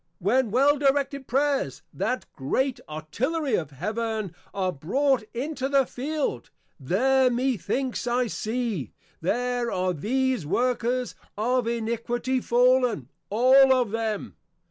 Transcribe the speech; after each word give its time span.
When 0.17 0.49
well 0.49 0.79
directed 0.79 1.27
Prayers, 1.27 1.83
that 1.93 2.25
great 2.33 2.79
Artillery 2.89 3.53
of 3.53 3.69
Heaven, 3.69 4.33
are 4.51 4.71
brought 4.71 5.21
into 5.31 5.69
the 5.69 5.85
Field, 5.85 6.49
There 6.79 7.29
methinks 7.29 8.07
I 8.07 8.25
see, 8.25 8.93
_There 9.21 9.71
are 9.71 9.93
these 9.93 10.43
workers 10.43 11.13
of 11.37 11.67
Iniquity 11.67 12.39
fallen, 12.39 13.11
all 13.29 13.71
of 13.71 13.91
them! 13.91 14.37